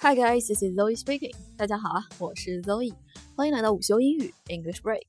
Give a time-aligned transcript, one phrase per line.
[0.00, 1.34] Hi guys, this is Zoe speaking.
[1.56, 2.94] 大家好啊，我是 Zoe，
[3.34, 5.02] 欢迎来到午休英语 English Break。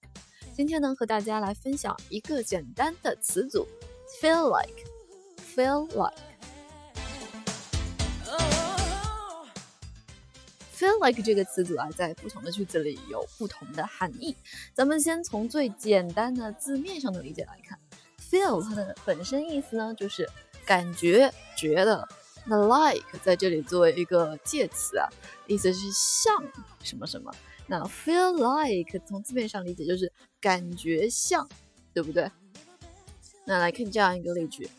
[0.56, 3.68] 今天呢，和大家来分享一个简单的词组
[4.20, 4.74] ，feel like。
[5.56, 6.18] feel like。
[10.76, 14.36] feel like 这个词组啊，在不同的句子里有不同的含义。
[14.74, 17.78] 咱们先从最简单的字面上的理解来看
[18.20, 20.28] ，feel 它的本身意思呢，就是
[20.66, 22.08] 感觉、觉得。
[22.46, 25.08] 那 like 在这里作为一个介词啊，
[25.48, 26.44] 意思是像
[26.82, 27.32] 什么什么。
[27.68, 31.48] 那 feel like 从字面上理解就是感觉像，
[31.94, 32.32] 对不对？
[33.46, 34.70] 那来看这样一个例句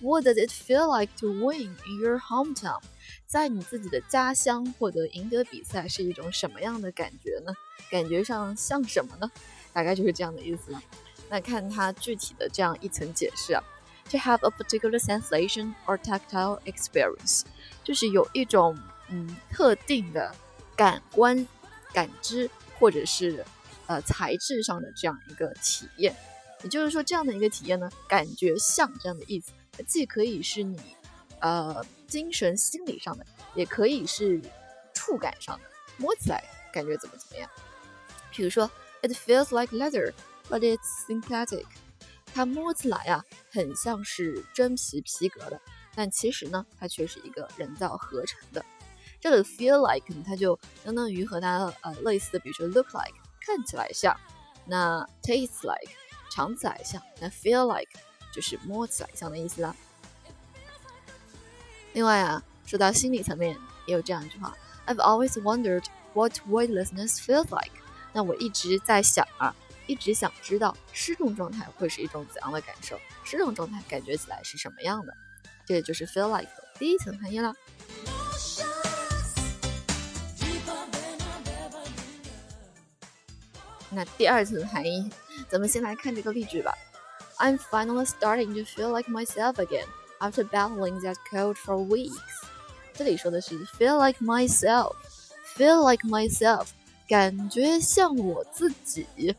[0.00, 2.80] ：What does it feel like to win in your hometown？
[3.26, 7.52] 在你自己的家乡获得赢得比赛是一种什么样的感觉呢？
[7.90, 9.30] 感觉上像什么呢？
[9.74, 10.82] 大概就是这样的意思了。
[11.28, 13.62] 那看它具体的这样一层解释啊。
[14.10, 17.42] To have a particular sensation or tactile experience，
[17.84, 20.34] 就是有一种嗯特定的
[20.76, 21.46] 感官
[21.92, 23.44] 感知或者是
[23.86, 26.14] 呃材质上的这样一个体验。
[26.64, 29.52] 也就是说，这样的一个体验呢，感觉像这样的意思，
[29.86, 30.96] 既可以是你
[31.38, 34.40] 呃精神心理上的，也可以是
[34.92, 35.64] 触感上的，
[35.98, 37.48] 摸起来感觉怎么怎么样。
[38.32, 38.68] 比如说
[39.02, 40.12] ，It feels like leather,
[40.48, 41.64] but it's synthetic。
[42.38, 45.60] 它摸起来啊，很像是真皮皮革的，
[45.96, 48.64] 但其实呢，它却是一个人造合成的。
[49.20, 54.16] 这个 feel like 它就相当于和它呃类似的，比如说 look like 看起来像，
[54.66, 55.92] 那 taste like
[56.30, 57.90] 尝起来像，那 feel like
[58.32, 59.74] 就是摸起来像的意思啦。
[61.92, 67.72] 另外啊，说到心理层面，也有这样一句话：I've always wondered what weightlessness feels like。
[68.12, 69.52] 那我一直在想啊。
[69.87, 75.13] 一直想知道失重状态会是一种怎样的感受，失重状态感觉起来是什么样的，
[75.65, 77.53] 这也就是 feel like 的第一层含义了。
[83.89, 85.11] 那第二层含义，
[85.47, 86.73] 咱们先来看这个例句吧。
[87.37, 89.85] I'm finally starting to feel like myself again
[90.19, 92.17] after battling that cold for weeks。
[92.93, 96.67] 这里说的是 feel like myself，feel like myself，
[97.07, 99.35] 感觉像我自己。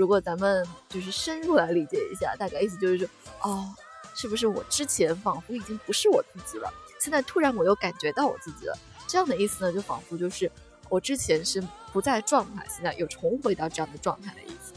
[0.00, 3.06] 如果咱们就是深入来理解一下，大概意思就是说，
[3.42, 3.68] 哦，
[4.16, 8.78] 是不是我之前仿佛已经不是我自己了，现在突然我又感觉到我自己了？
[9.06, 10.50] 这样的意思呢，就仿佛就是
[10.88, 11.62] 我之前是
[11.92, 14.72] 不在状态，现在又重回到这样的状态的意思。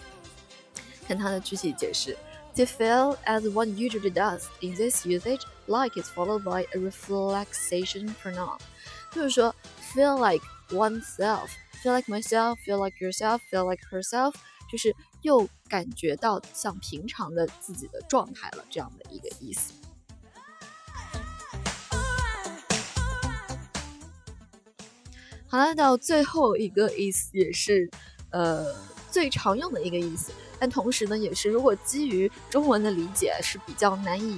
[1.07, 2.17] 看它的具体解释
[2.53, 8.57] ，to feel as one usually does in this usage, like is followed by a reflexation pronoun，
[9.13, 9.55] 就是说
[9.95, 11.47] feel like oneself,
[11.81, 14.33] feel like myself, feel like yourself, feel like herself，
[14.73, 14.93] 就是。
[15.23, 19.71] 又感觉到像平常的自己的状态了，这样的一个意思。
[25.47, 27.89] 好了，到最后一个意思也是
[28.31, 28.75] 呃
[29.09, 34.37] 最常用的一个意思，但同时呢，也是如果基于中文的理解是比较难以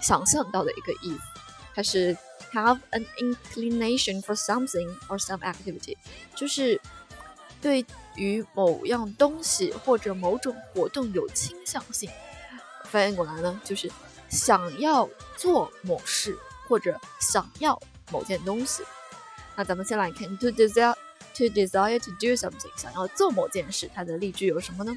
[0.00, 1.20] 想象到的一个意思。
[1.74, 2.16] 它是
[2.52, 5.96] have an inclination for something or some activity，
[6.36, 6.80] 就是
[7.60, 7.84] 对。
[8.16, 12.10] 于某样东西或者某种活动有倾向性，
[12.84, 13.90] 翻译过来呢，就是
[14.28, 16.36] 想要做某事
[16.68, 18.82] 或者想要某件东西。
[19.56, 20.94] 那咱们先来看 to desire
[21.34, 24.94] to desire to do something，想要做某件事，它的例句有什么呢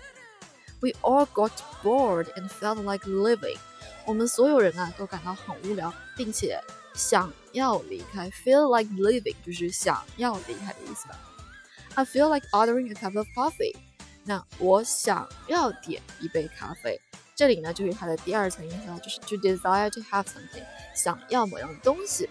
[0.81, 1.51] ？We all got
[1.81, 3.59] bored and felt like living。
[4.05, 6.59] 我们所有人啊都感到很无聊，并且
[6.93, 8.29] 想要离开。
[8.31, 11.17] Feel like living 就是想要离开的意思吧。
[11.95, 13.75] I feel like ordering a cup of coffee。
[14.25, 16.99] 那我想要点一杯咖啡。
[17.35, 20.63] 这里呢，就是它的第二层意思，就是 to desire to have something，
[20.95, 22.29] 想要某样东西。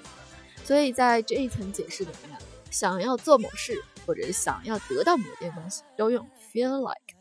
[0.64, 2.38] 所以在这一层解释里面，
[2.70, 7.16] 想要做某事或者想要得到某件东西，都用 feel like。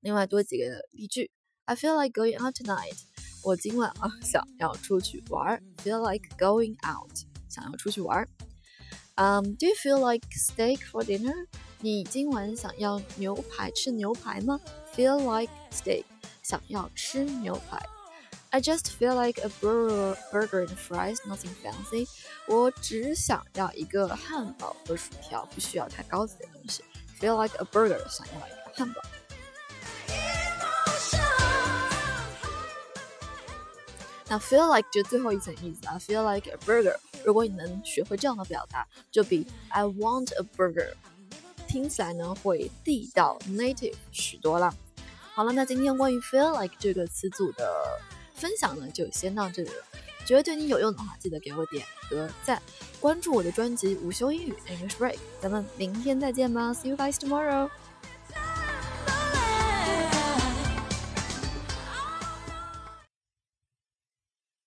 [0.00, 1.30] 另外多几个例句
[1.66, 2.96] ：I feel like going out tonight。
[3.44, 5.62] 我今晚啊想要出去玩。
[5.84, 7.12] Feel like going out，
[7.48, 8.28] 想要出去玩。
[9.15, 11.47] Um, do you feel like steak for dinner?
[11.81, 14.59] 你今晚想要牛排吃牛排吗？
[14.95, 16.05] Feel like steak，
[16.43, 17.79] 想要吃牛排。
[18.49, 22.07] I just feel like a burger, burger and fries, nothing fancy.
[22.47, 26.83] 我只想要一个汉堡和薯条，不需要太高级的东西。
[27.19, 29.01] Feel like a burger，想要一个汉堡。
[34.32, 36.96] 那 feel like 就最后一层意思啊，feel like a burger。
[37.22, 40.94] 如果你能学会这样的表达，就比 I want a burger
[41.68, 44.74] 听起来呢会地道 native 许多了。
[45.34, 47.70] 好了，那今天关于 feel like 这个词组的
[48.32, 49.84] 分享呢，就先到这里了。
[50.24, 52.62] 觉得对你有用的话，记得给我点个赞，
[53.00, 55.18] 关注我的专辑午休英语 English Break。
[55.42, 57.68] 咱们明天再见吧，See you guys tomorrow。